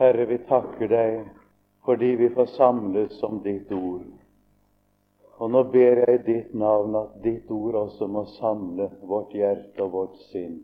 [0.00, 1.18] Herre, vi takker deg
[1.84, 4.06] fordi vi får samles om ditt ord.
[5.40, 9.84] Og nå ber jeg i ditt navn at ditt ord også må samle vårt hjerte
[9.84, 10.58] og vårt sinn.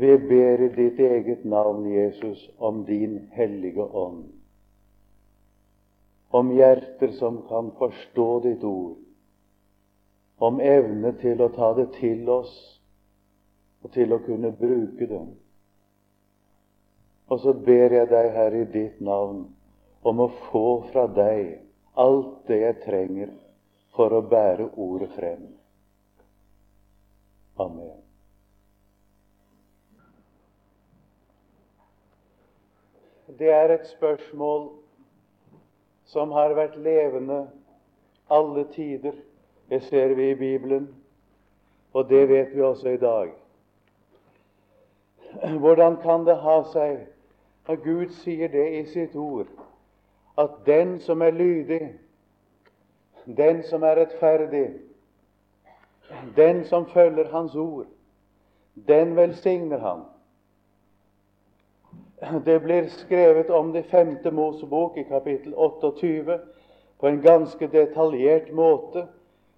[0.00, 4.26] Vi ber i ditt eget navn, Jesus, om din hellige ånd.
[6.32, 9.00] Om hjerter som kan forstå ditt ord.
[10.36, 12.56] Om evne til å ta det til oss
[13.84, 15.26] og til å kunne bruke det.
[17.28, 19.46] Og så ber jeg deg, Herre, i ditt navn
[20.06, 21.56] om å få fra deg
[21.98, 23.30] alt det jeg trenger
[23.96, 25.46] for å bære ordet frem.
[27.58, 27.96] Amen.
[33.38, 34.68] Det er et spørsmål
[36.06, 37.40] som har vært levende
[38.30, 39.16] alle tider.
[39.68, 40.86] Det ser vi i Bibelen,
[41.92, 43.34] og det vet vi også i dag.
[45.58, 47.02] Hvordan kan det ha seg
[47.66, 49.46] og Gud sier det i sitt ord,
[50.38, 51.92] at den som er lydig,
[53.26, 54.66] den som er rettferdig,
[56.36, 57.86] den som følger Hans ord,
[58.88, 60.04] den velsigner Han.
[62.44, 66.38] Det blir skrevet om det femte Mosebok i kapittel 28
[67.00, 69.06] på en ganske detaljert måte,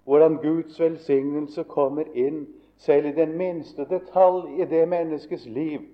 [0.05, 2.46] hvordan Guds velsignelse kommer inn
[2.78, 5.84] selv i den minste detalj i det menneskets liv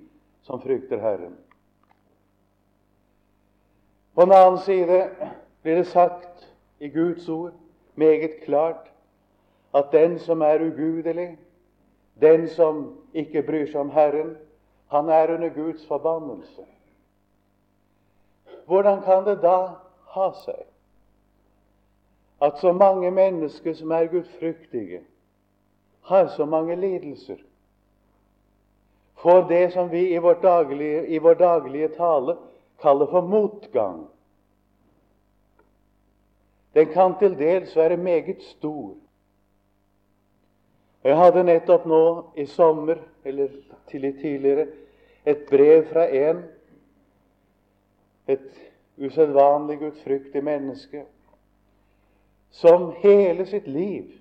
[0.42, 1.34] som frykter Herren.
[4.14, 5.10] På den annen side
[5.62, 7.52] blir det sagt i Guds ord
[7.94, 8.90] meget klart
[9.74, 11.38] at den som er ugudelig,
[12.20, 14.36] den som ikke bryr seg om Herren,
[14.86, 16.62] han er under Guds forbannelse.
[18.66, 19.74] Hvordan kan det da
[20.14, 20.62] ha seg
[22.42, 25.00] at så mange mennesker som er gudfryktige,
[26.02, 27.42] har så mange lidelser?
[29.18, 32.36] For det som vi i daglige, i vår daglige tale
[32.82, 34.06] kaller for motgang.
[36.74, 38.94] Den kan til dels være meget stor.
[41.04, 42.04] Jeg hadde nettopp nå
[42.36, 43.48] i sommer, eller
[43.90, 44.66] til litt tidligere,
[45.26, 46.42] et brev fra en,
[48.28, 48.48] et
[48.96, 51.04] usedvanlig gudfryktig menneske,
[52.50, 54.14] som hele sitt liv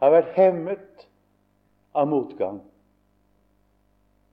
[0.00, 1.06] har vært hemmet
[1.94, 2.62] av motgang.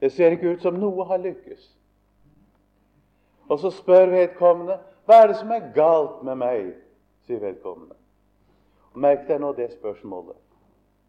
[0.01, 1.67] Det ser ikke ut som noe har lykkes.
[3.51, 6.67] Og så spør vedkommende hva er det som er galt med meg,
[7.27, 7.97] sier vedkommende.
[8.95, 10.37] Merk deg nå det spørsmålet,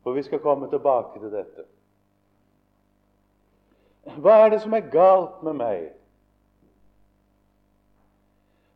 [0.02, 1.66] for vi skal komme tilbake til dette.
[4.18, 5.84] Hva er det som er galt med meg?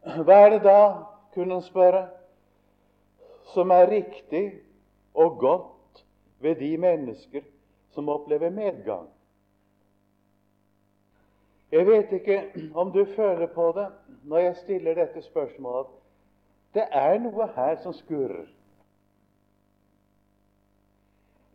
[0.07, 0.79] Hva er det da,
[1.35, 2.05] kunne han spørre,
[3.51, 4.45] som er riktig
[5.15, 6.05] og godt
[6.45, 7.43] ved de mennesker
[7.97, 9.09] som opplever medgang?
[11.73, 13.87] Jeg vet ikke om du føler på det
[14.25, 15.91] når jeg stiller dette spørsmålet.
[16.75, 18.47] Det er noe her som skurrer.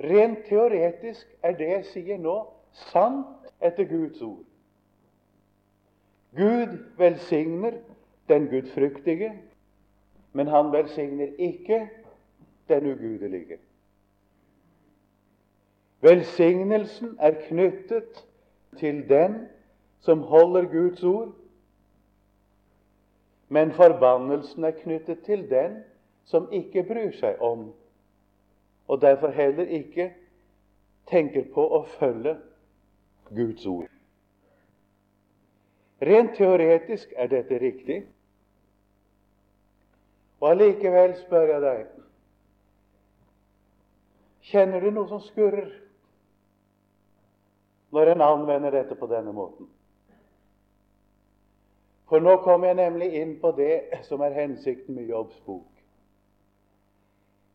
[0.02, 2.36] Rent teoretisk er det jeg sier nå,
[2.90, 4.44] sant etter Guds ord.
[6.36, 7.78] Gud velsigner
[8.32, 9.34] den gudfryktige,
[10.34, 11.84] men han velsigner ikke
[12.72, 13.60] den ugudelige.
[16.02, 18.26] Velsignelsen er knyttet
[18.80, 19.36] til den
[20.02, 21.32] som holder Guds ord,
[23.48, 25.82] men forbannelsen er knyttet til den
[26.26, 27.72] som ikke bryr seg om,
[28.88, 30.12] og derfor heller ikke
[31.12, 32.38] tenker på å følge
[33.36, 33.90] Guds ord.
[36.02, 38.00] Rent teoretisk er dette riktig.
[40.42, 41.90] Og allikevel spør jeg deg
[44.52, 45.70] Kjenner du noe som skurrer
[47.94, 49.70] når en anvender dette på denne måten?
[52.12, 55.68] For nå kommer jeg nemlig inn på det som er hensikten med Jobbs bok.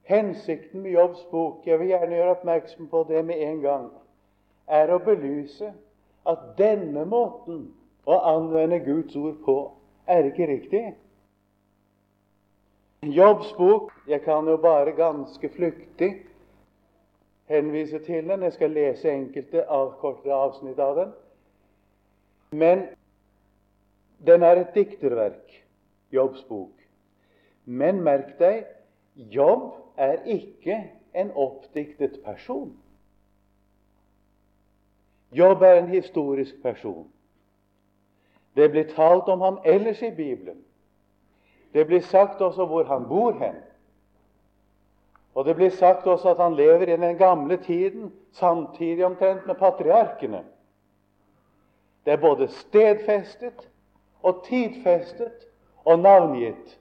[0.09, 3.91] Hensikten med Jobbs bok, jeg vil gjerne gjøre oppmerksom på det med en gang,
[4.65, 5.75] er å belyse
[6.25, 7.67] at denne måten
[8.09, 9.59] å anvende Guds ord på
[10.09, 10.85] er ikke riktig.
[13.05, 16.15] Jobbs bok Jeg kan jo bare ganske flyktig
[17.53, 18.43] henvise til den.
[18.43, 21.11] Jeg skal lese enkelte avkortede avsnitt av den.
[22.57, 22.89] Men
[24.19, 25.67] den er et dikterverk,
[26.13, 26.73] Jobbs bok.
[27.65, 28.65] Men merk deg,
[29.17, 30.79] Jobb er ikke
[31.17, 32.73] en oppdiktet person.
[35.33, 37.09] Jobb er en historisk person.
[38.57, 40.63] Det blir talt om ham ellers i Bibelen.
[41.73, 43.57] Det blir sagt også hvor han bor hen.
[45.35, 49.55] Og det blir sagt også at han lever i den gamle tiden, samtidig omtrent med
[49.55, 50.45] patriarkene.
[52.05, 53.69] Det er både stedfestet
[54.23, 55.47] og tidfestet
[55.85, 56.79] og navngitt.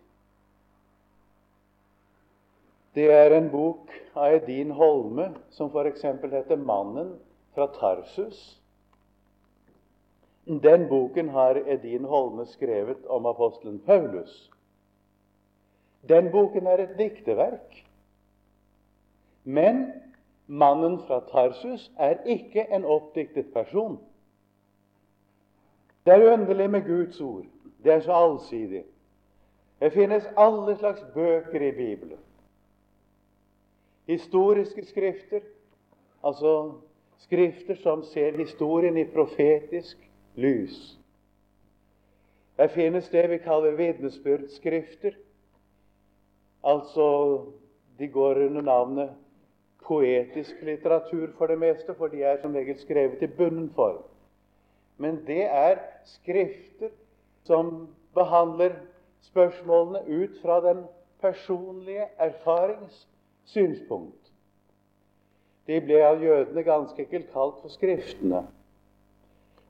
[2.95, 6.01] Det er en bok av Edin Holme som f.eks.
[6.01, 7.17] heter 'Mannen
[7.53, 8.59] fra Tarsus'.
[10.45, 14.51] Den boken har Edin Holme skrevet om apostelen Paulus.
[16.09, 17.85] Den boken er et dikteverk.
[19.43, 19.91] Men
[20.47, 23.99] mannen fra Tarsus er ikke en oppdiktet person.
[26.05, 27.45] Det er underlig med Guds ord.
[27.83, 28.83] Det er så allsidig.
[29.79, 32.19] Det finnes alle slags bøker i Bibelen.
[34.07, 35.39] Historiske skrifter,
[36.23, 36.71] altså
[37.17, 39.97] skrifter som ser historien i profetisk
[40.35, 40.99] lys.
[42.57, 45.11] Det finnes det vi kaller vitnesbyrdskrifter.
[46.63, 47.41] Altså,
[47.99, 49.09] de går under navnet
[49.87, 54.03] poetisk litteratur for det meste, for de er som regel skrevet i bunnen form.
[54.97, 56.93] Men det er skrifter
[57.43, 58.77] som behandler
[59.21, 60.85] spørsmålene ut fra den
[61.21, 63.07] personlige erfarings
[63.45, 64.31] synspunkt.
[65.67, 68.45] De ble av jødene ganske enkelt kalt for Skriftene.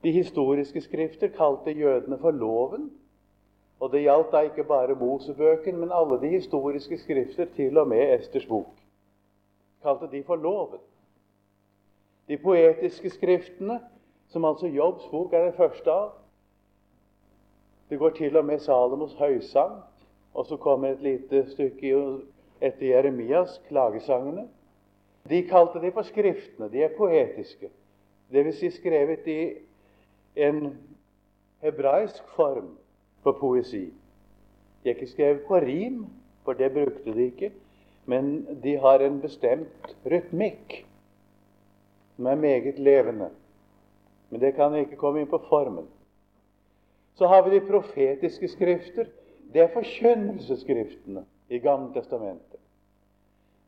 [0.03, 2.91] De historiske skrifter kalte jødene for loven.
[3.79, 8.13] Og det gjaldt da ikke bare Mosebøken, men alle de historiske skrifter, til og med
[8.19, 8.75] Esters bok.
[9.83, 10.79] Kalte de for loven.
[12.27, 13.79] De poetiske skriftene,
[14.27, 16.13] som altså Jobbs bok er den første av
[17.89, 19.75] Det går til og med Salomos høysang,
[20.33, 21.91] og så kommer et lite stykke
[22.61, 24.47] etter Jeremias, klagesangene.
[25.29, 26.69] De kalte de for skriftene.
[26.71, 27.69] De er poetiske.
[28.33, 28.57] Dvs.
[28.57, 29.53] Si skrevet i
[30.35, 30.73] en
[31.61, 32.73] hebraisk form
[33.23, 33.85] for poesi.
[34.83, 36.05] De er ikke skrevet på rim,
[36.43, 37.51] for det brukte de ikke,
[38.05, 40.81] men de har en bestemt rytmikk
[42.15, 43.29] som er meget levende.
[44.35, 45.85] Men det kan ikke komme inn på formen.
[47.15, 49.07] Så har vi de profetiske skrifter.
[49.53, 52.59] Det er forkynnelsesskriftene i Gamle testamentet.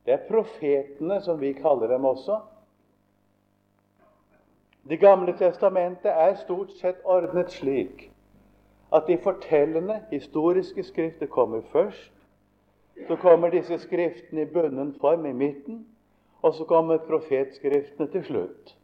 [0.03, 2.41] Det er profetene, som vi kaller dem også,
[4.89, 8.09] det gamle testamentet er stort sett ordnet slik
[8.91, 12.11] at de fortellende, historiske skrifter kommer først.
[13.07, 15.85] Så kommer disse skriftene i bunnen form i midten,
[16.41, 18.75] og så kommer profetskriftene til slutt.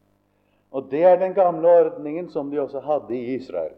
[0.73, 3.75] Og Det er den gamle ordningen som de også hadde i Israel.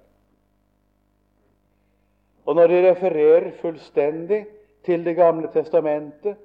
[2.46, 4.46] Og Når de refererer fullstendig
[4.84, 6.38] til Det gamle testamentet,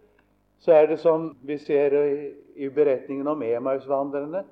[0.58, 1.94] så er det som vi ser
[2.56, 4.44] i beretningen om Emausvandrerne,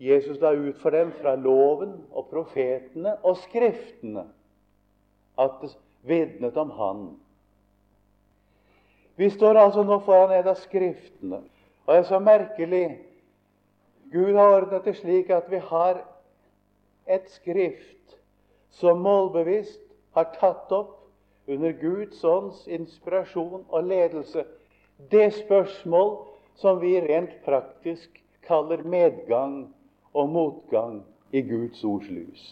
[0.00, 4.24] Jesus la ut for dem fra loven og profetene og Skriftene
[5.38, 5.72] at det
[6.06, 7.00] vitnet om Han.
[9.16, 11.40] Vi står altså nå foran en av Skriftene,
[11.86, 12.84] og det er så merkelig
[14.12, 16.00] Gud har ordnet det slik at vi har
[17.08, 18.16] et skrift
[18.70, 19.82] som målbevisst
[20.16, 20.94] har tatt opp
[21.48, 24.44] under Guds ånds inspirasjon og ledelse
[25.10, 26.14] det spørsmål
[26.58, 29.68] som vi rent praktisk kaller medgang
[30.12, 31.02] og motgang
[31.32, 32.46] i Guds ords lys.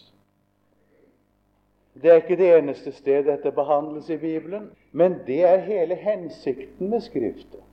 [2.01, 6.89] Det er ikke det eneste sted dette behandles i Bibelen, men det er hele hensikten
[6.89, 7.66] med Skriftet.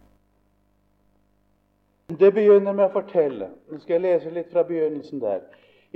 [2.08, 5.40] Det begynner med å fortelle Nå skal jeg lese litt fra begynnelsen der.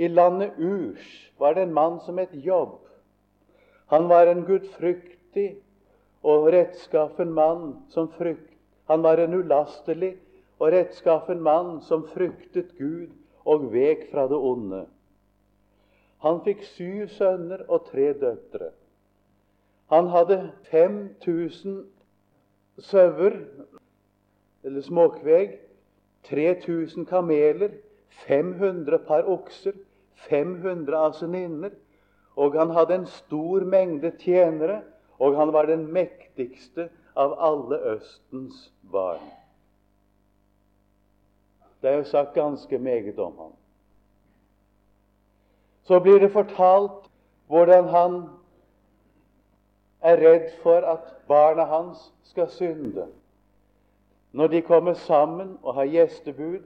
[0.01, 2.79] I landet Urs var det en mann som het Jobb.
[3.93, 5.59] Han var en gudfryktig
[6.25, 8.55] og rettskaffen mann som frykt.
[8.89, 10.15] Han var en ulastelig
[10.57, 13.13] og rettskaffen mann som fryktet Gud
[13.45, 14.85] og vek fra det onde.
[16.25, 18.73] Han fikk syv sønner og tre døtre.
[19.93, 20.41] Han hadde
[20.71, 21.83] 5000
[22.79, 23.39] sauer,
[24.63, 25.57] eller småkveg,
[26.23, 27.71] 3000 kameler,
[28.09, 29.73] 500 par okser,
[30.29, 31.71] 500 aseninner,
[32.35, 34.81] og han hadde en stor mengde tjenere,
[35.19, 39.31] og han var den mektigste av alle Østens barn.
[41.81, 43.53] Det er jo sagt ganske meget om ham.
[45.83, 47.07] Så blir det fortalt
[47.47, 48.17] hvordan han
[50.01, 53.07] er redd for at barna hans skal synde.
[54.31, 56.59] Når de kommer sammen og har gjestebud,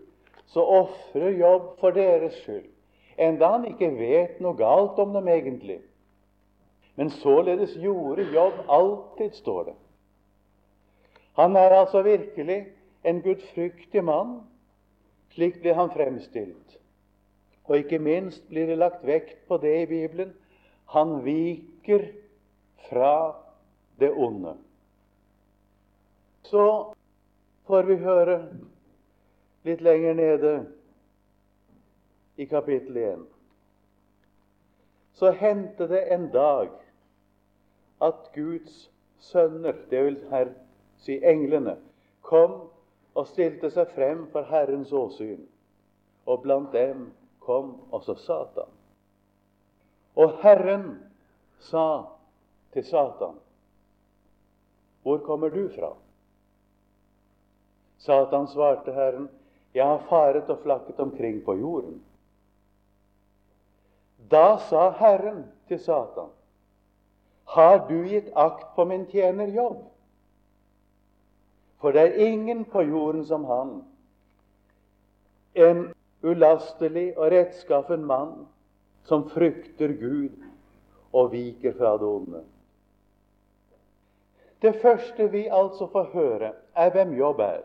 [0.46, 2.67] så ofrer Jobb for deres skyld,
[3.17, 5.79] enda han ikke vet noe galt om dem egentlig.
[6.96, 9.75] Men således gjorde Jobb alltid, står det.
[11.34, 12.65] Han er altså virkelig
[13.03, 14.41] en gudfryktig mann
[15.34, 16.77] slik blir han fremstilt.
[17.63, 20.34] Og ikke minst blir det lagt vekt på det i Bibelen.
[20.93, 22.05] Han viker
[22.89, 23.34] fra
[24.00, 24.55] det onde.
[26.43, 26.93] Så
[27.67, 28.39] får vi høre
[29.63, 30.55] litt lenger nede
[32.38, 33.29] i kapittel 1
[35.13, 36.70] så hendte det en dag
[38.01, 40.50] at Guds sønner, det vil her
[40.98, 41.77] si englene,
[42.22, 42.55] kom
[43.13, 45.46] og stilte seg frem for Herrens åsyn.
[46.25, 47.12] Og blant dem
[47.43, 48.70] kom også Satan.
[50.15, 50.98] Og Herren
[51.60, 52.03] sa
[52.74, 53.39] til Satan,
[55.03, 55.96] Hvor kommer du fra?
[58.03, 59.29] Satan svarte Herren,
[59.74, 62.01] Jeg har faret og flakket omkring på jorden.
[64.31, 66.29] Da sa Herren til Satan,
[67.45, 69.81] Har du gitt akt på min tjener Jobb?
[71.81, 73.74] For det er ingen på jorden som han,
[75.53, 75.93] en
[76.24, 78.48] ulastelig og rettskaffen mann
[79.03, 80.39] som frykter Gud
[81.13, 82.43] og viker fra det onde.
[84.62, 87.63] Det første vi altså får høre, er hvem Jobb er.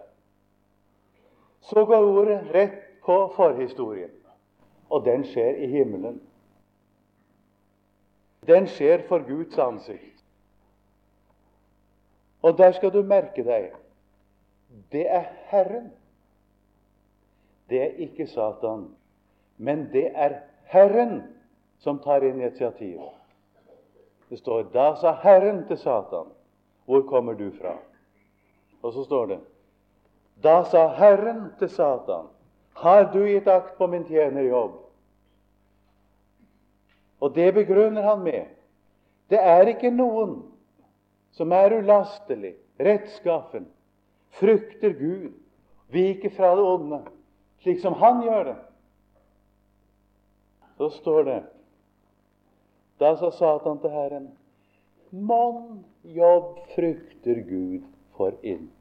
[1.61, 4.13] Så går ordet rett på forhistorien,
[4.91, 6.21] og den skjer i himmelen.
[8.47, 10.25] Den skjer for Guds ansikt.
[12.43, 13.73] Og der skal du merke deg
[14.93, 15.91] det er Herren.
[17.69, 18.89] Det er ikke Satan,
[19.57, 21.23] men det er Herren
[21.79, 23.13] som tar initiativet.
[24.29, 26.33] Det står da sa Herren til Satan,
[26.85, 27.77] hvor kommer du fra?
[28.83, 29.39] Og så står det
[30.43, 32.29] da sa Herren til Satan,
[32.79, 34.77] har du gitt akt på min tjenerjobb?
[37.19, 38.47] Og det begrunner han med
[39.29, 40.39] det er ikke noen
[41.37, 43.67] som er ulastelig, rettskaffen,
[44.41, 45.35] frykter Gud,
[45.93, 47.03] viker fra det onde,
[47.63, 48.57] slik som han gjør det.
[50.79, 51.39] Så står det
[52.99, 54.31] Da sa Satan til Herren,
[55.11, 57.85] Mon jobb frykter Gud
[58.17, 58.78] for intet.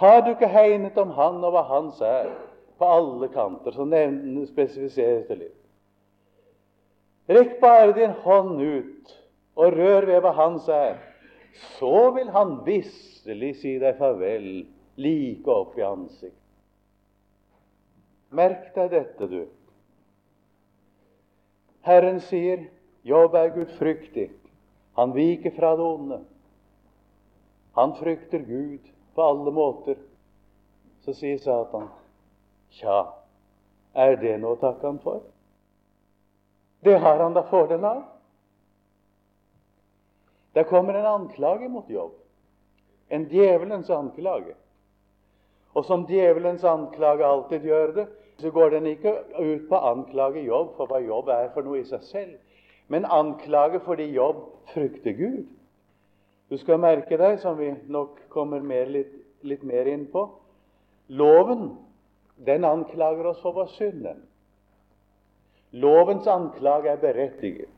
[0.00, 2.30] Har du ikke hegnet om Han og hva Hans er,
[2.80, 5.56] på alle kanter, så nevnes spesifiseres det litt.
[7.28, 9.12] Rekk bare din hånd ut
[9.60, 10.96] og rør ved hva Hans er,
[11.76, 14.46] så vil Han visselig si deg farvel
[15.00, 16.36] like opp i ansikt.
[18.32, 19.42] Merk deg dette, du.
[21.84, 22.68] Herren sier
[23.04, 24.28] Jobb er gudfryktig.
[24.96, 26.18] Han viker fra det onde.
[27.78, 29.98] Han frykter Gud på alle måter.
[31.04, 31.88] Så sier Satan,
[32.70, 33.02] Tja,
[33.94, 35.22] er det noe å takke han for?
[36.84, 38.02] Det har han da fordel av.
[40.54, 42.14] Der kommer en anklage mot Jobb.
[43.08, 44.54] En djevelens anklage.
[45.74, 48.06] Og som djevelens anklage alltid gjør det,
[48.40, 51.82] så går den ikke ut på å anklage Jobb for hva Jobb er for noe
[51.82, 52.36] i seg selv,
[52.90, 54.40] men anklage fordi Jobb
[54.72, 55.44] frykter Gud.
[56.50, 59.12] Du skal merke deg, som vi nok kommer mer, litt,
[59.46, 60.24] litt, mer inn på,
[61.14, 61.76] loven
[62.42, 64.08] den anklager oss for vår synd.
[65.70, 67.76] Lovens anklage er berettiget.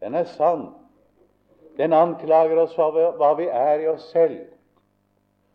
[0.00, 0.66] Den er sann.
[1.78, 4.42] Den anklager oss for hva vi er i oss selv.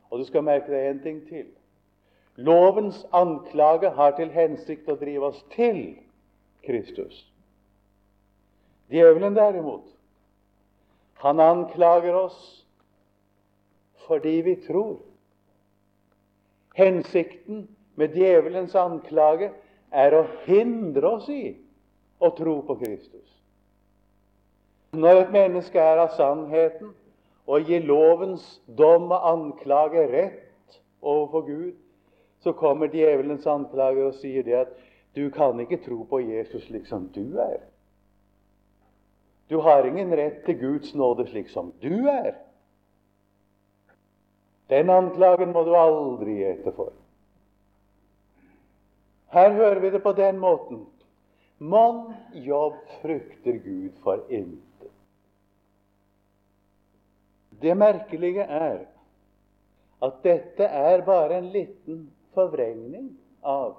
[0.09, 1.45] Og du skal merke deg en ting til.
[2.35, 5.99] Lovens anklage har til hensikt å drive oss til
[6.65, 7.21] Kristus.
[8.89, 9.85] Djevelen derimot,
[11.25, 12.65] han anklager oss
[14.05, 14.99] fordi vi tror.
[16.75, 19.49] Hensikten med djevelens anklage
[19.89, 21.55] er å hindre oss i
[22.21, 23.25] å tro på Kristus.
[24.93, 26.93] Når et menneske er av sannheten
[27.49, 28.45] og gir lovens
[28.77, 31.73] dom og anklage rett overfor Gud,
[32.45, 34.77] så kommer djevelens anklager og sier det at
[35.17, 37.63] du kan ikke tro på Jesus slik som du er.
[39.47, 42.33] Du har ingen rett til Guds nåde slik som du er.
[44.69, 46.93] Den anklagen må du aldri gjete for.
[49.35, 50.85] Her hører vi det på den måten.
[51.57, 54.91] Mon jobb frykter Gud for intet.
[57.61, 58.85] Det merkelige er
[60.03, 62.01] at dette er bare en liten
[62.35, 63.77] forvrengning av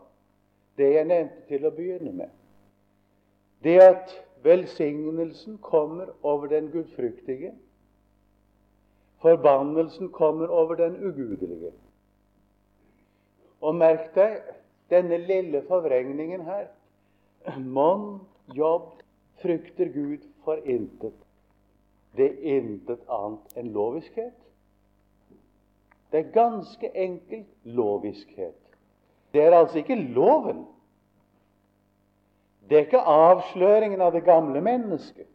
[0.76, 2.30] det jeg nevnte til å begynne med.
[3.64, 7.52] Det at velsignelsen kommer over den gudfryktige,
[9.22, 11.72] forbannelsen kommer over den ugudelige.
[13.60, 14.42] Og merk deg
[14.90, 16.66] denne lille forvrengningen her.
[17.58, 18.20] Mon
[18.54, 19.00] jobb
[19.42, 21.26] frykter Gud for intet
[22.16, 24.36] det er intet annet enn loviskhet.
[26.12, 28.56] Det er ganske enkelt loviskhet.
[29.34, 30.64] Det er altså ikke loven.
[32.68, 35.26] Det er ikke avsløringen av det gamle mennesket.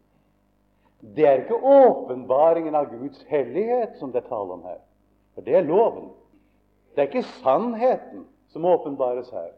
[1.01, 4.81] Det er ikke åpenbaringen av Guds hellighet som det er tale om her.
[5.33, 6.11] For det er loven.
[6.93, 9.53] Det er ikke sannheten som åpenbares her.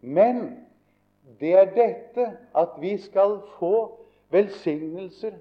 [0.00, 0.58] Men
[1.40, 3.98] det er dette at vi skal få
[4.30, 5.38] velsignelser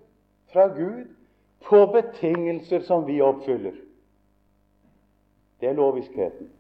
[0.53, 1.09] fra Gud
[1.67, 3.75] på betingelser som vi oppfyller.
[5.59, 6.51] Det er loviskheten.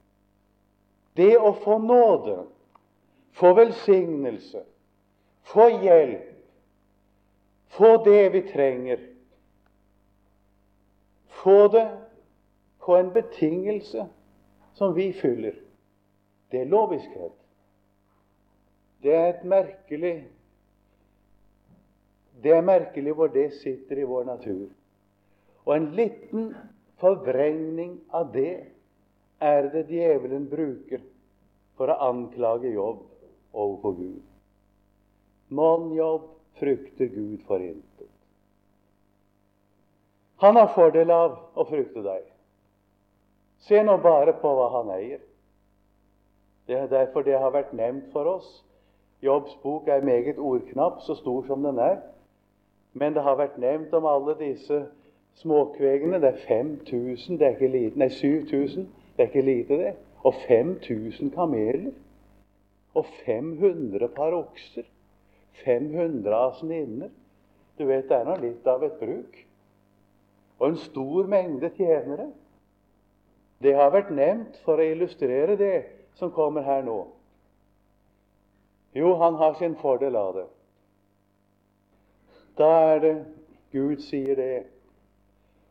[1.17, 2.43] Det å få nåde,
[3.37, 4.63] få velsignelse,
[5.41, 6.29] få hjelp,
[7.67, 8.99] få det vi trenger,
[11.27, 11.87] få det
[12.85, 14.07] på en betingelse
[14.73, 15.53] som vi fyller,
[16.51, 17.35] det er loviskhet.
[19.03, 20.15] Det er et merkelig
[22.43, 24.67] Det er merkelig hvor det sitter i vår natur.
[25.65, 26.51] Og en liten
[27.01, 28.67] forvrengning av det
[29.41, 31.01] er det djevelen bruker
[31.77, 33.16] for å anklage Jobb
[33.53, 34.23] overfor Gud.
[35.49, 38.09] Mannjobb Jobb frykter Gud for intet.
[40.37, 42.25] Han har fordel av å frykte deg.
[43.65, 45.21] Se nå bare på hva han eier.
[46.67, 48.47] Det er derfor det har vært nevnt for oss.
[49.23, 52.01] Jobbs bok er meget ordknapp, så stor som den er.
[52.93, 54.83] Men det har vært nevnt om alle disse
[55.41, 56.21] småkvegene.
[56.21, 57.99] Det er 5000, det er ikke lite.
[57.99, 58.89] Nei, 7000.
[59.17, 59.93] Det er ikke lite, det.
[60.21, 61.93] Og 5000 kameler.
[62.97, 64.87] Og 500 par okser.
[65.63, 67.13] 500 asninner.
[67.77, 69.37] Du vet, det er nå litt av et bruk.
[70.57, 72.31] Og en stor mengde tjenere.
[73.61, 75.77] Det har vært nevnt for å illustrere det
[76.17, 76.99] som kommer her nå.
[78.97, 80.47] Jo, han har sin fordel av det.
[82.57, 83.13] Da er det
[83.73, 84.65] Gud sier det,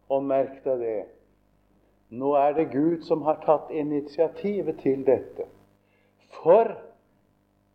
[0.07, 0.99] og merk deg det.
[2.15, 5.49] Nå er det Gud som har tatt initiativet til dette
[6.37, 6.71] for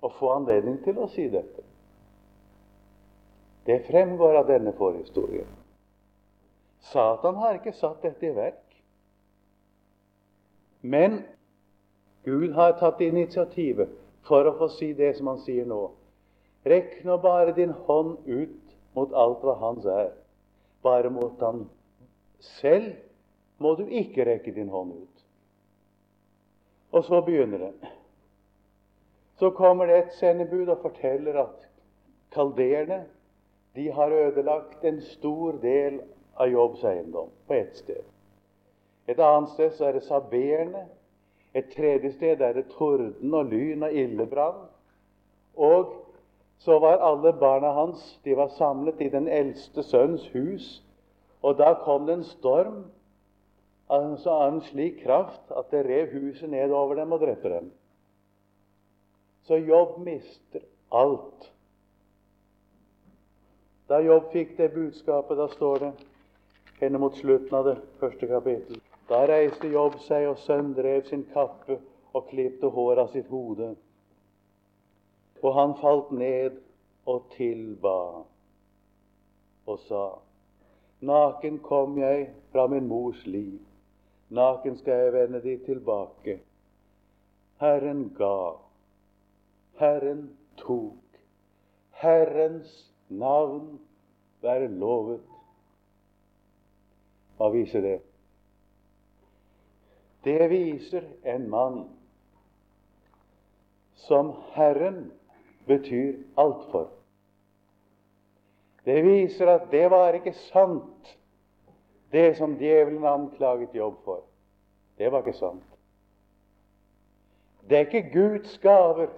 [0.02, 1.64] å få anledning til å si dette.
[3.66, 5.50] Det fremgår av denne forhistorien.
[6.90, 8.64] Satan har ikke satt dette i verk.
[10.82, 11.22] Men
[12.26, 13.94] Gud har tatt initiativet
[14.26, 15.84] for å få si det som han sier nå.
[16.66, 20.12] Rekk nå bare din hånd ut mot alt hva hans er.
[20.82, 21.68] Bare mot han
[22.58, 22.94] selv
[23.62, 25.26] må du ikke rekke din hånd ut.
[26.92, 27.92] Og så begynner det.
[29.42, 31.64] Så kommer det et sendebud og forteller at
[32.32, 33.00] kalderene
[33.76, 35.98] de har ødelagt en stor del
[36.38, 38.04] av Jobbs eiendom på ett sted.
[39.10, 40.84] Et annet sted så er det saberene.
[41.58, 44.62] Et tredje sted er det torden og lyn og ildebrann.
[45.58, 45.98] Og
[46.62, 50.84] så var alle barna hans de var samlet i den eldste sønns hus.
[51.42, 52.84] Og da kom det en storm
[53.90, 57.72] altså av en slik kraft at det rev huset ned over dem og drepte dem.
[59.48, 61.50] Så Jobb mister alt.
[63.90, 65.92] Da Jobb fikk det budskapet, da står det
[66.80, 71.76] henne mot slutten av det første kapittel da reiste Jobb seg og søndrev sin kappe
[72.16, 73.74] og klipte håret av sitt hode.
[75.42, 76.62] Og han falt ned
[77.12, 77.98] og tilba
[79.68, 80.06] og sa:"
[81.02, 83.60] Naken kom jeg fra min mors liv,
[84.30, 86.40] naken skal jeg vende dit tilbake.
[87.60, 88.54] Herren ga,
[89.82, 90.30] Herren
[90.62, 91.20] tok,
[92.04, 93.80] Herrens navn
[94.46, 95.26] være lovet.
[97.38, 97.98] Hva viser det?
[100.22, 101.80] Det viser en mann
[104.06, 105.08] som Herren
[105.66, 106.92] betyr alt for.
[108.86, 111.18] Det viser at det var ikke sant,
[112.12, 114.24] det som djevelen anklaget Jobb for.
[114.98, 115.66] Det var ikke sant.
[117.70, 119.10] Det er ikke Guds gaver.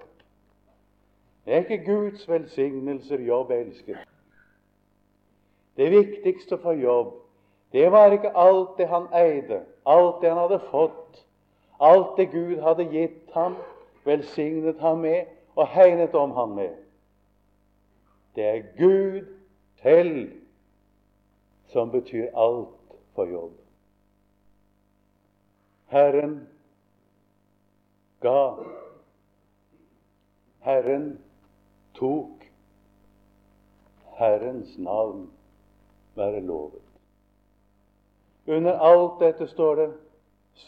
[1.44, 3.96] Det er ikke Guds velsignelser Jobb elsker.
[5.76, 7.24] Det viktigste for Jobb
[7.74, 11.24] det var ikke alt det han eide, alt det han hadde fått,
[11.80, 13.56] alt det Gud hadde gitt ham,
[14.04, 15.26] velsignet ham med
[15.56, 16.70] og hegnet om ham med.
[18.36, 19.26] Det er Gud
[19.82, 20.30] selv
[21.66, 23.58] som betyr alt for jobb.
[25.90, 26.48] Herren
[28.20, 28.54] ga.
[30.60, 31.23] Herren
[31.94, 32.44] tok.
[34.18, 35.30] Herrens navn
[36.14, 36.82] være lovet.
[38.46, 39.90] Under alt dette står det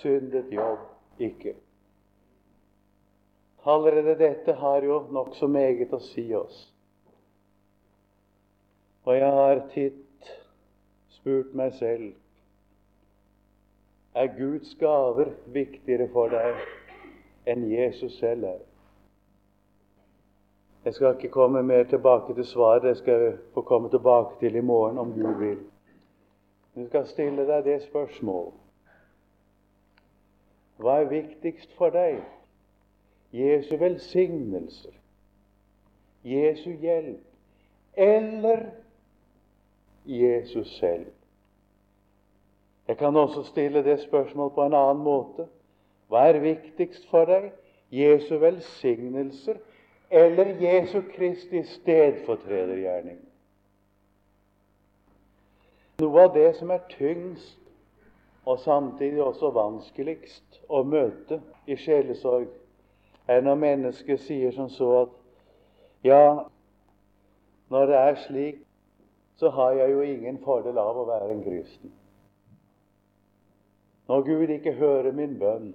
[0.00, 1.54] syndet jobb ikke.
[3.66, 6.56] Allerede dette har jo nokså meget å si oss.
[9.06, 10.30] Og jeg har titt
[11.18, 12.14] spurt meg selv
[14.16, 16.62] er Guds gaver viktigere for deg
[17.52, 18.62] enn Jesus selv er?
[20.87, 22.83] Jeg skal ikke komme mer tilbake til svaret.
[22.83, 25.59] Det skal jeg få komme tilbake til i morgen, om Gud vil.
[26.77, 28.55] Du skal stille deg det spørsmålet.
[30.79, 32.20] Hva er viktigst for deg?
[33.35, 34.94] Jesu velsignelser
[36.25, 37.25] Jesu hjelp
[37.96, 38.66] eller
[40.07, 41.07] Jesus selv.
[42.88, 45.49] Jeg kan også stille det spørsmålet på en annen måte.
[46.09, 47.51] Hva er viktigst for deg?
[47.90, 49.59] Jesu velsignelser
[50.09, 53.19] eller Jesu Kristi stedfortredergjerning?
[55.99, 57.62] Noe av det som er tyngst
[58.47, 62.47] og samtidig også vanskeligst å møte i sjelesorg,
[63.27, 65.14] er når mennesket sier som så at
[66.07, 66.45] ja,
[67.75, 68.61] når det er slik,
[69.37, 71.90] så har jeg jo ingen fordel av å være en kristen.
[74.07, 75.73] Når Gud ikke hører min bønn,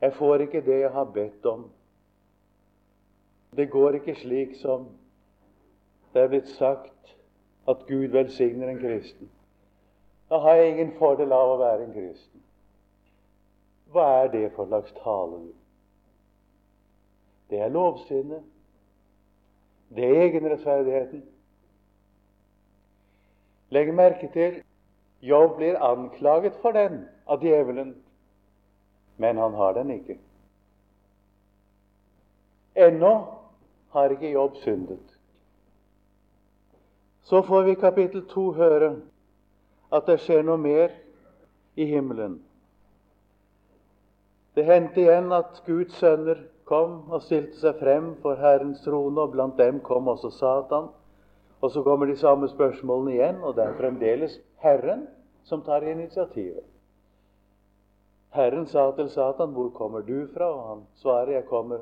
[0.00, 1.66] jeg får ikke det jeg har bedt om.
[3.56, 4.88] Det går ikke slik som
[6.14, 7.14] det er blitt sagt
[7.68, 9.30] at Gud velsigner en kristen.
[10.30, 12.42] Da har jeg ingen fordel av å være en kristen.
[13.94, 15.40] Hva er det for slags tale?
[17.50, 18.42] Det er lovsinnet.
[19.94, 21.24] Det er egenrettferdigheten.
[23.74, 24.62] Legg merke til
[25.24, 27.94] Jobb blir anklaget for den av djevelen,
[29.16, 30.18] men han har den ikke.
[32.74, 33.12] Ennå
[33.94, 35.18] har ikke Jobb syndet.
[37.24, 38.90] Så får vi i kapittel 2 høre
[39.94, 40.90] at det skjer noe mer
[41.78, 42.40] i himmelen.
[44.54, 49.32] Det hendte igjen at Guds sønner kom og stilte seg frem for Herrens trone, og
[49.32, 50.90] blant dem kom også Satan.
[51.60, 55.06] Og så kommer de samme spørsmålene igjen, og det er fremdeles Herren
[55.48, 56.64] som tar initiativet.
[58.34, 61.78] Herren sa til Satan, 'Hvor kommer du fra?' Og han svarer, 'Jeg kommer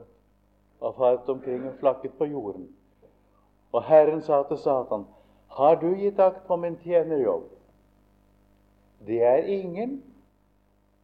[0.83, 2.69] og fart omkring og flakket på jorden'.
[3.73, 5.07] Og Herren sa til Satan,
[5.49, 7.51] 'Har du gitt akt på min tjenerjobb?'
[9.07, 10.03] Det er ingen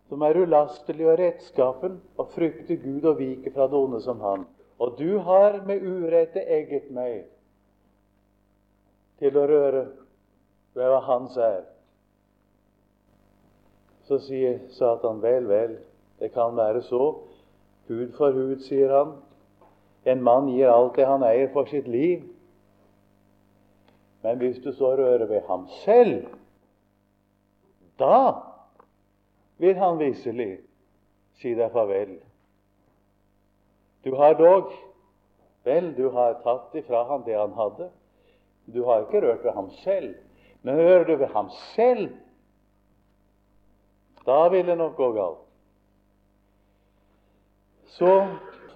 [0.09, 4.47] som er ulastelig og rettskapen og frykter Gud og viker fra det som han.
[4.79, 7.25] Og du har med urette egget meg
[9.19, 9.87] til å røre
[10.75, 11.64] ved hva hans er.
[14.09, 15.79] Så sier Satan, vel, vel,
[16.21, 17.19] det kan være så.
[17.88, 19.17] Hud for hud, sier han.
[20.05, 22.23] En mann gir alt det han eier, for sitt liv.
[24.23, 26.27] Men hvis du så rører ved ham selv,
[27.99, 28.33] da
[29.59, 30.59] vil han visselig
[31.39, 32.19] si deg farvel.
[34.05, 34.71] Du har dog
[35.69, 37.91] Vel, du har tatt ifra ham det han hadde.
[38.73, 40.15] Du har ikke rørt ved ham selv.
[40.63, 42.15] Men rører du ved ham selv,
[44.27, 45.45] da vil det nok gå galt.
[47.99, 48.11] Så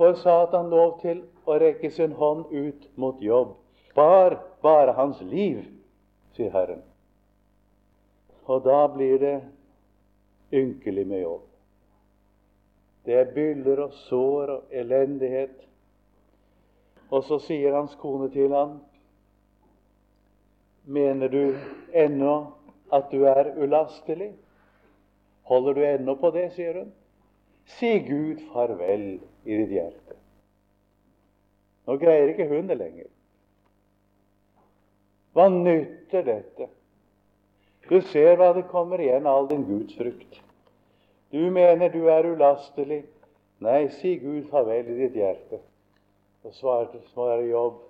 [0.02, 3.52] får Satan lov til å rekke sin hånd ut mot jobb.
[3.92, 4.34] Spar
[4.64, 5.60] bare hans liv,
[6.34, 6.80] sier Herren.
[8.50, 9.36] Og da blir det
[10.50, 11.46] ynkelig med jobb.
[13.06, 15.54] Det er byller og sår og elendighet.
[17.14, 18.80] Og så sier hans kone til ham,
[20.82, 21.54] Mener du
[21.94, 22.56] ennå
[22.90, 24.32] at du er ulastelig?
[25.46, 26.88] Holder du ennå på det, sier hun.
[27.78, 30.18] Si Gud farvel i ditt hjerte.
[31.86, 33.08] Nå greier ikke hun det lenger.
[35.32, 36.68] Hva nytter dette?
[37.88, 40.38] Du ser hva det kommer igjen, all din gudsfrykt.
[41.32, 43.02] Du mener du er ulastelig.
[43.62, 45.62] Nei, si Gud farvel i ditt hjerte.
[46.42, 47.80] Og svarte svarer Jobb,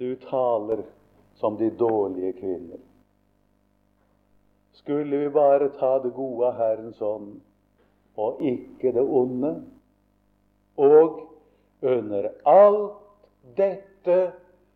[0.00, 0.82] du taler
[1.36, 2.80] som de dårlige kvinner.
[4.72, 7.40] Skulle vi bare ta det gode av Herrens ånd,
[8.16, 9.52] og ikke det onde,
[10.76, 11.20] og
[11.82, 12.96] under alt
[13.56, 14.16] dette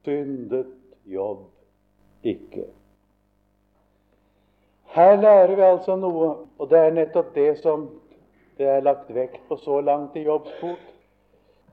[0.04, 0.76] syndet
[1.10, 1.48] Jobb
[2.22, 2.66] ikke.
[4.94, 7.88] Her lærer vi altså noe, og det er nettopp det som
[8.58, 10.80] det er lagt vekt på så langt i Jobbs bok.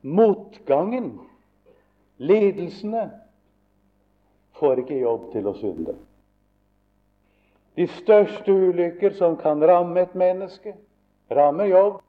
[0.01, 1.17] Motgangen,
[2.17, 3.09] lidelsene,
[4.57, 5.95] får ikke jobb til å synde.
[7.77, 10.73] De største ulykker som kan ramme et menneske,
[11.29, 11.99] rammer jobb,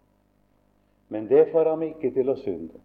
[1.08, 2.80] men det får ham ikke til å synde.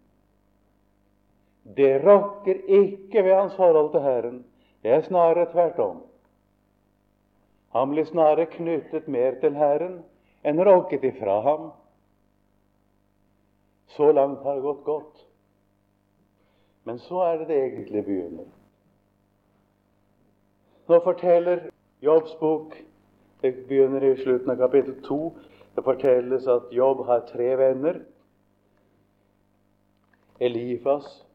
[1.76, 4.42] Det rokker ikke ved hans forhold til Herren.
[4.84, 6.02] Det er snarere tvert om.
[7.72, 10.02] Han blir snarere knyttet mer til Herren
[10.44, 11.70] enn råket ifra ham.
[13.96, 15.24] Så langt har det gått godt.
[16.84, 18.48] Men så er det det egentlig begynner.
[20.88, 21.70] Nå forteller
[22.04, 22.76] Jobbs bok
[23.40, 25.16] Det begynner i slutten av kapittel 2.
[25.76, 27.98] Det fortelles at Jobb har tre venner.
[30.40, 31.26] Elifas,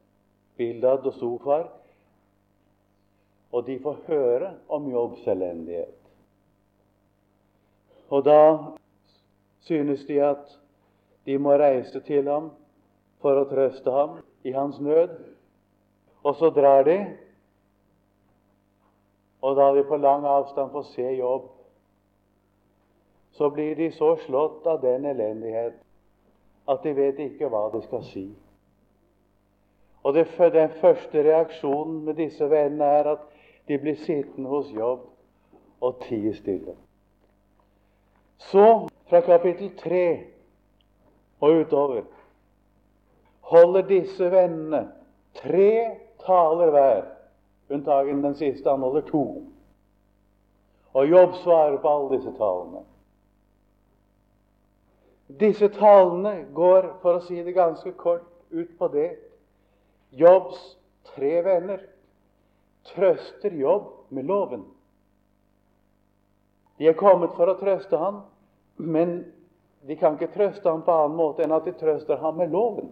[0.56, 1.68] Bildad og Sofar.
[3.52, 5.96] Og de får høre om Jobbs elendighet.
[8.10, 8.58] Og da
[9.60, 10.58] synes de at
[11.26, 12.50] de må reise til ham
[13.22, 14.20] for å trøste ham.
[14.44, 15.10] i hans nød.
[16.24, 17.16] Og så drar de,
[19.40, 21.48] og da de på lang avstand får se jobb,
[23.32, 25.76] så blir de så slått av den elendighet
[26.68, 28.26] at de vet ikke hva de skal si.
[30.02, 33.18] Og det, Den første reaksjonen med disse vennene er at
[33.68, 35.06] de blir sittende hos jobb
[35.80, 36.74] og tie stille.
[38.38, 40.20] Så, fra kapittel 3
[41.40, 42.02] og utover,
[43.40, 44.88] holder disse vennene
[45.34, 45.90] tre
[46.26, 47.02] taler hver,
[47.70, 49.42] unntagen den siste, han holder to.
[50.92, 52.84] Og Jobb svarer på alle disse talene.
[55.40, 59.10] Disse talene går, for å si det ganske kort, ut på det
[60.10, 60.58] Jobbs
[61.14, 61.82] tre venner
[62.94, 64.64] trøster Jobb med loven.
[66.78, 68.22] De er kommet for å trøste ham,
[68.80, 69.20] men
[69.86, 72.88] de kan ikke trøste ham på annen måte enn at de trøster ham med loven.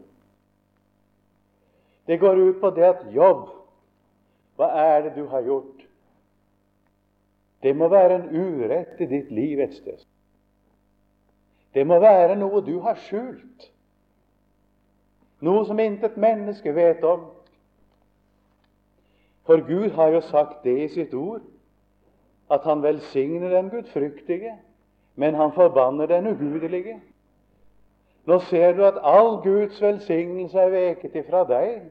[2.08, 3.48] Det går ut på det at jobb
[4.58, 5.84] Hva er det du har gjort?
[7.62, 10.00] Det må være en urett i ditt liv et sted.
[11.74, 13.68] Det må være noe du har skjult,
[15.44, 17.28] noe som intet menneske vet om.
[19.48, 21.44] For Gud har jo sagt det i sitt ord,
[22.50, 24.56] at han velsigner den gudfryktige,
[25.14, 26.98] men han forbanner den ugudelige.
[28.28, 31.86] Nå ser du at all Guds velsignelse er veket ifra deg,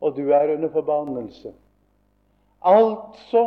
[0.00, 1.54] og du er under forbannelse.
[2.60, 3.44] Altså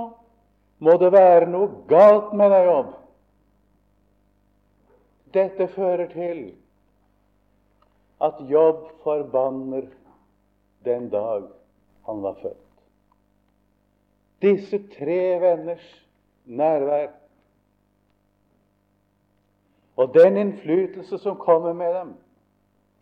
[0.80, 2.92] må det være noe galt med deg, Jobb.
[5.34, 6.40] Dette fører til
[8.22, 9.88] at Jobb forbanner
[10.86, 11.44] den dag
[12.06, 12.66] han var født.
[14.42, 16.08] Disse tre venners
[16.46, 17.08] nærvær
[20.00, 22.14] og den innflytelse som kommer med dem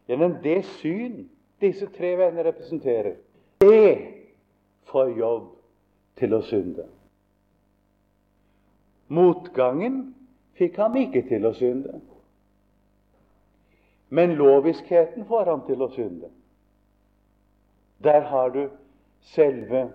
[0.08, 1.28] gjennom det syn
[1.62, 3.16] disse tre venner representerer,
[3.62, 3.98] det
[4.90, 5.50] får Jobb
[6.18, 6.86] til å synde.
[9.08, 10.00] Motgangen
[10.58, 12.00] fikk ham ikke til å synde.
[14.10, 16.30] Men loviskheten får ham til å synde.
[18.04, 18.68] Der har du
[19.34, 19.88] selve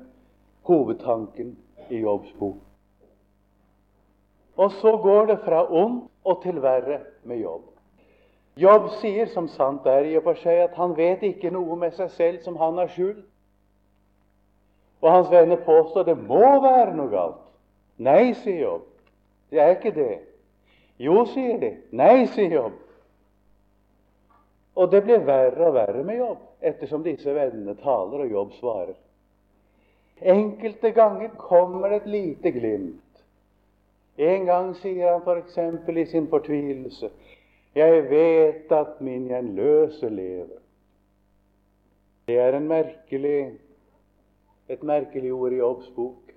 [0.69, 1.57] hovedtanken
[1.89, 2.61] i Jobbs bok.
[4.57, 7.69] Og så går det fra ond og til verre med Jobb.
[8.57, 11.95] Jobb sier, som sant er i og for seg, at han vet ikke noe med
[11.97, 13.25] seg selv som han har skjult.
[15.03, 17.41] Og hans venner påstår det må være noe galt.
[17.97, 18.85] Nei, sier Jobb.
[19.51, 20.13] Det er ikke det.
[21.01, 21.73] Jo, sier de.
[21.97, 22.77] Nei, sier Jobb.
[24.75, 28.95] Og det blir verre og verre med Jobb, ettersom disse vennene taler og Jobb svarer.
[30.23, 33.23] Enkelte ganger kommer det et lite glimt.
[34.17, 35.59] En gang sier han f.eks.
[35.89, 37.09] i sin fortvilelse
[37.75, 40.61] Jeg vet at min gjenløse lever.
[42.29, 43.59] Det er merkelig,
[44.69, 46.33] et merkelig ord i Jobbs bok.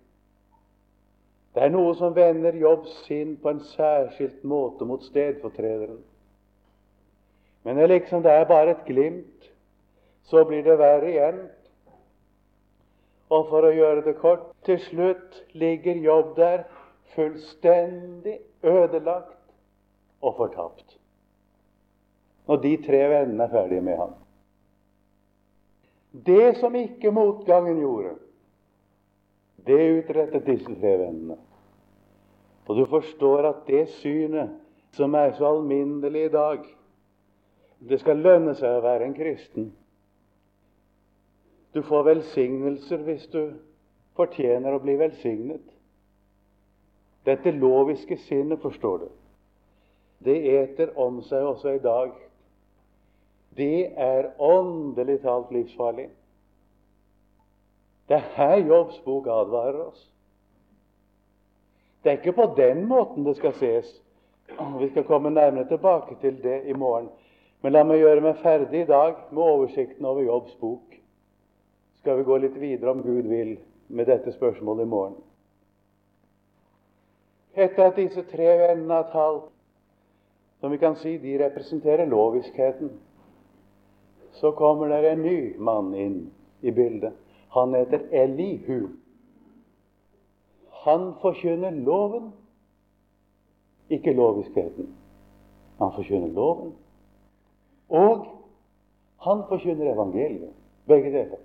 [1.55, 6.01] Det er noe som vender Jobbs sinn på en særskilt måte mot stedfortrederen.
[7.65, 9.51] Men det er liksom det er bare et glimt.
[10.25, 11.39] Så blir det verre igjen.
[13.33, 16.67] Og for å gjøre det kort til slutt ligger jobb der
[17.15, 19.41] fullstendig ødelagt
[20.21, 20.97] og fortapt.
[22.45, 24.13] Når de tre vennene er ferdige med ham.
[26.25, 28.13] Det som ikke motgangen gjorde,
[29.65, 31.39] det utrettet disse tre vennene.
[32.69, 34.53] Og du forstår at det synet
[34.95, 36.61] som er så alminnelig i dag,
[37.89, 39.69] det skal lønne seg å være en kristen.
[41.75, 43.41] Du får velsignelser hvis du
[44.15, 45.63] fortjener å bli velsignet.
[47.25, 49.07] Dette loviske sinnet, forstår du,
[50.25, 52.13] det eter om seg også i dag.
[53.57, 56.09] Det er åndelig talt livsfarlig.
[58.07, 60.01] Det er her Jobbs bok advarer oss.
[62.03, 63.89] Det er ikke på den måten det skal ses.
[64.79, 67.09] Vi skal komme nærmere tilbake til det i morgen.
[67.65, 70.91] Men la meg gjøre meg ferdig i dag med oversikten over Jobbs bok.
[71.97, 73.55] Skal vi gå litt videre, om Gud vil,
[73.89, 75.15] med dette spørsmålet i morgen.
[77.57, 79.49] Etter at disse tre vennene har talt,
[80.61, 82.93] som vi kan si de representerer loviskheten,
[84.37, 86.21] så kommer det en ny mann inn
[86.61, 87.17] i bildet.
[87.57, 88.91] Han heter Elihu.
[90.85, 92.29] Han forkynner loven,
[93.89, 94.93] ikke loviskheten.
[95.81, 96.75] Han forkynner loven.
[97.89, 98.25] Og
[99.25, 100.53] han forkynner evangeliet.
[100.87, 101.41] Begge deler.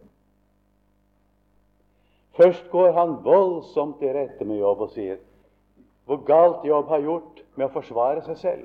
[2.36, 5.18] Først går han voldsomt i rette med jobb og sier
[6.08, 8.64] hvor galt jobb har gjort med å forsvare seg selv.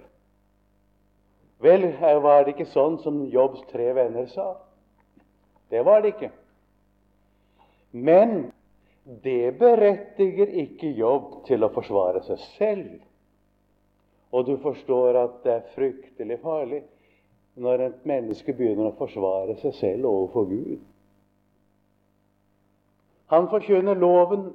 [1.62, 1.86] Vel,
[2.24, 4.56] var det ikke sånn som Jobbs tre venner sa?
[5.70, 6.32] Det var det ikke.
[7.94, 8.34] Men
[9.24, 12.98] det berettiger ikke jobb til å forsvare seg selv.
[14.34, 16.82] Og du forstår at det er fryktelig farlig
[17.56, 20.82] når et menneske begynner å forsvare seg selv overfor Gud.
[23.32, 24.50] Han forkynner loven,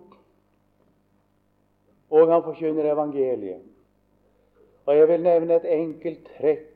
[2.11, 3.65] og han forkynner evangeliet.
[4.87, 6.67] Og Jeg vil nevne et enkelt trekk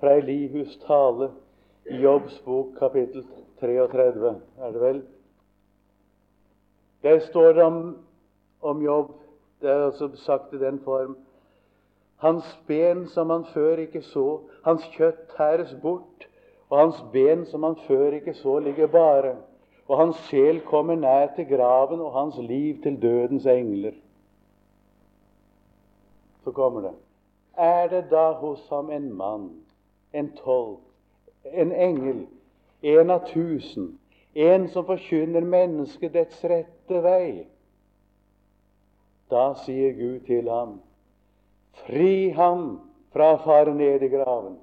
[0.00, 1.30] fra Elihus tale
[1.90, 3.24] i Jobbs bok, kapittel
[3.60, 5.02] 33, er det vel?
[7.02, 7.98] Der står det om,
[8.60, 9.12] om Jobb,
[9.60, 11.16] det er altså sagt i den form
[12.20, 16.26] hans ben som han før ikke så, hans kjøtt tæres bort,
[16.68, 19.36] og hans ben som han før ikke så, ligger bare.
[19.88, 23.96] Og hans sjel kommer nær til graven, og hans liv til dødens engler.
[26.44, 26.92] Så kommer det.
[27.56, 29.48] Er det da hos ham en mann,
[30.12, 30.78] en tolv,
[31.44, 32.26] en engel,
[32.82, 33.98] en av tusen,
[34.34, 37.48] en som forkynner mennesket dets rette vei?
[39.30, 40.78] Da sier Gud til ham
[41.86, 42.80] Fri ham
[43.12, 44.58] fra å fare ned i graven.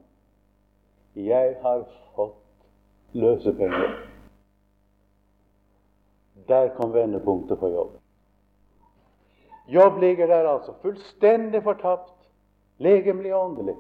[1.18, 1.84] Jeg har
[2.16, 3.96] fått løsepenger.
[6.48, 7.98] Der kom vendepunktet for jobb.
[9.68, 12.14] Jobb ligger der altså, fullstendig fortapt,
[12.78, 13.76] legemlig og åndelig.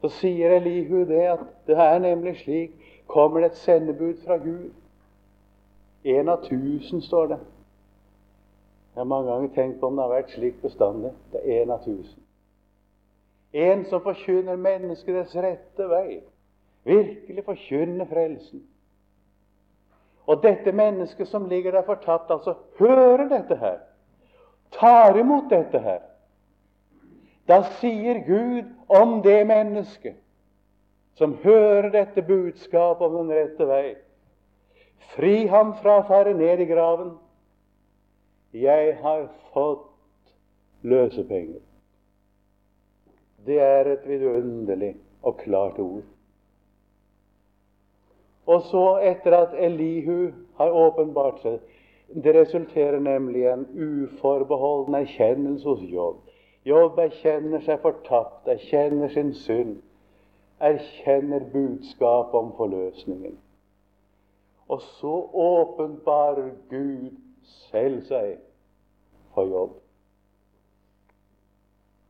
[0.00, 4.70] Så sier Elihu det at det er nemlig slik kommer det et sendebud fra Gud.
[6.04, 7.38] En av tusen, står det.
[8.94, 11.10] Jeg har mange ganger tenkt på om det har vært slik bestandig.
[11.32, 12.20] Det er en av tusen.
[13.54, 16.20] En som forkynner menneskets rette vei.
[16.86, 18.62] Virkelig forkynner frelsen.
[20.30, 23.82] Og dette mennesket som ligger der fortapt, altså hører dette her.
[24.78, 26.00] Tar imot dette her.
[27.48, 30.16] Da sier Gud om det mennesket
[31.18, 33.96] som hører dette budskapet om den rette vei
[35.12, 37.12] Fri ham fra å fare ned i graven
[38.54, 40.34] 'Jeg har fått
[40.82, 41.62] løsepenger'.
[43.46, 46.02] Det er et vidunderlig og klart ord.
[48.46, 51.58] Og så, etter at Elihu har åpenbart seg
[52.24, 56.16] Det resulterer nemlig i en uforbeholden erkjennelse hos Jobb.
[56.64, 59.78] Jobb erkjenner seg fortapt, erkjenner sin synd,
[60.60, 63.38] erkjenner budskapet om forløsningen.
[64.68, 67.10] Og så åpenbarer Gud
[67.70, 68.38] selv seg
[69.34, 69.74] for jobb.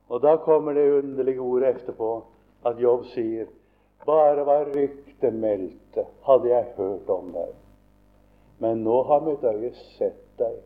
[0.08, 2.10] Og da kommer det underlige ordet etterpå
[2.68, 3.48] at Jobb sier
[4.04, 7.52] bare hva ryktet meldte, hadde jeg hørt om deg.
[8.60, 10.60] Men nå har mitt øye sett deg.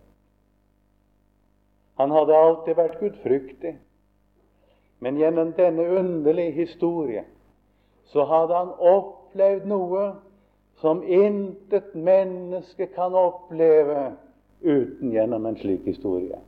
[1.98, 3.74] Han hadde alltid vært gudfryktig,
[4.98, 7.24] men gjennom denne underlige historie
[8.12, 10.04] så hadde han opplevd noe
[10.82, 14.12] som intet menneske kan oppleve
[14.60, 16.38] uten gjennom en slik historie.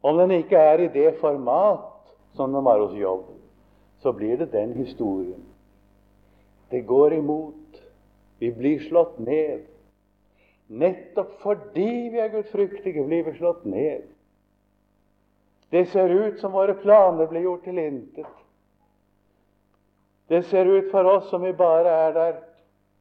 [0.00, 1.90] Om den ikke er i det format
[2.36, 3.26] som den var hos Jobb,
[4.02, 5.44] så blir det den historien.
[6.70, 7.80] Det går imot.
[8.38, 9.64] Vi blir slått ned.
[10.66, 14.02] Nettopp fordi vi er gudfryktige, blir vi slått ned.
[15.70, 18.26] Det ser ut som våre planer blir gjort til intet.
[20.28, 22.36] Det ser ut for oss som vi bare er der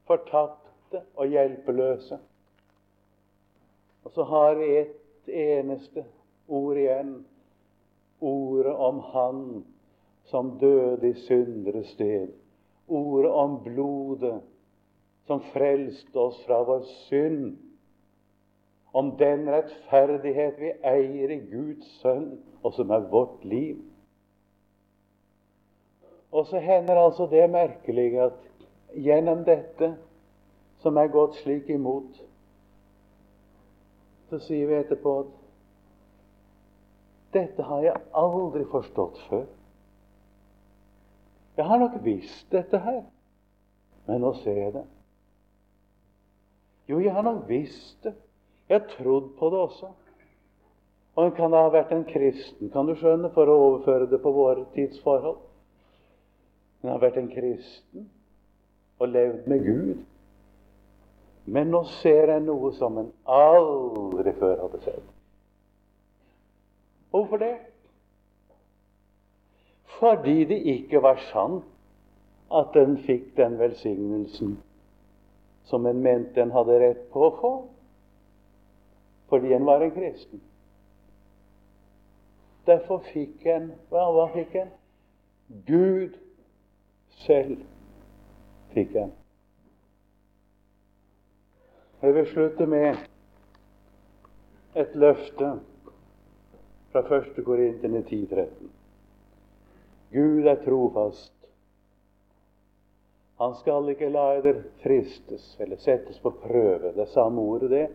[0.07, 2.19] fortapte og hjelpeløse.
[4.03, 6.05] Og så har vi ett eneste
[6.47, 7.13] ord igjen.
[8.19, 9.43] Ordet om Han
[10.23, 12.27] som døde i syndere sted.
[12.87, 14.41] Ordet om blodet
[15.27, 17.55] som frelste oss fra vår synd.
[18.93, 23.79] Om den rettferdighet vi eier i Guds sønn, og som er vårt liv.
[26.33, 28.37] Og så hender altså det merkelige at
[28.93, 29.93] gjennom dette,
[30.81, 32.19] som er gått slik imot,
[34.33, 35.33] så sier vi etterpå at
[37.33, 39.43] dette har jeg aldri forstått før.
[41.57, 43.03] Jeg har nok visst dette her,
[44.07, 44.83] men nå ser jeg det.
[46.89, 48.15] Jo, jeg har nok visst det.
[48.69, 49.91] Jeg har trodd på det også.
[51.13, 54.33] Og en kan ha vært en kristen, kan du skjønne, for å overføre det på
[54.33, 55.37] våre tidsforhold.
[56.81, 58.09] En har vært en kristen
[58.97, 60.01] og levd med Gud.
[61.45, 65.09] Men nå ser jeg noe som en aldri før hadde sett.
[67.13, 67.55] Hvorfor det?
[69.99, 71.67] Fordi det ikke var sant
[72.53, 74.55] at den fikk den velsignelsen
[75.69, 77.51] som en mente en hadde rett på å få,
[79.31, 80.41] fordi en var en kristen.
[82.67, 84.71] Derfor fikk en hva, hva fikk en?
[85.67, 86.15] Gud
[87.23, 87.59] selv
[88.75, 89.11] fikk en
[92.03, 92.95] Jeg vil slutte med
[94.75, 95.53] et løfte
[96.91, 97.37] fra 1.
[97.45, 98.67] Korintene 10.13.
[100.11, 101.31] Gud er trofast.
[103.39, 106.91] Han skal ikke la dere fristes eller settes på prøve.
[106.91, 107.87] Det er samme ordet, det,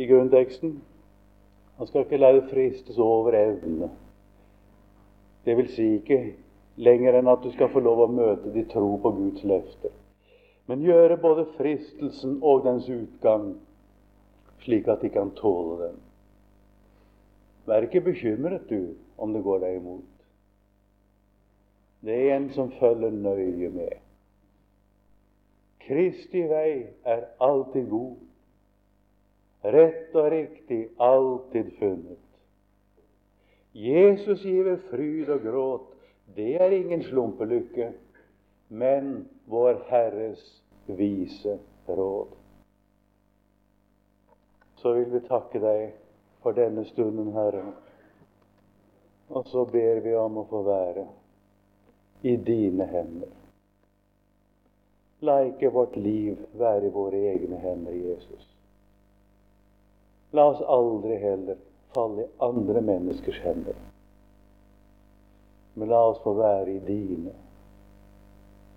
[0.00, 0.78] i grunnteksten.
[1.76, 3.92] Han skal ikke la dere fristes over evne.
[5.44, 6.22] Det vil si ikke
[6.80, 10.00] lenger enn at du skal få lov å møte de tro på Guds løfter
[10.70, 13.56] men gjøre både fristelsen og dens utgang
[14.62, 15.96] slik at de kan tåle den.
[17.66, 20.06] Vær ikke bekymret, du, om det går deg imot.
[22.06, 23.98] Det er en som følger nøye med.
[25.82, 28.16] Kristi vei er alltid god,
[29.74, 32.26] rett og riktig alltid funnet.
[33.74, 35.90] Jesus giver fryd og gråt,
[36.36, 37.90] det er ingen slumpelykke,
[38.70, 42.28] men vår Herres vise råd.
[44.76, 45.90] Så vil vi takke deg
[46.40, 47.64] for denne stunden, Herre.
[49.28, 51.04] Og så ber vi om å få være
[52.22, 53.34] i dine hender.
[55.20, 58.46] La ikke vårt liv være i våre egne hender, Jesus.
[60.32, 61.60] La oss aldri heller
[61.94, 63.76] falle i andre menneskers hender.
[65.74, 67.36] Men la oss få være i dine,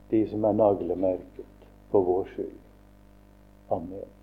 [0.10, 1.53] de som er naglemerket
[1.94, 2.60] for vår skyld.
[3.70, 4.23] Amen.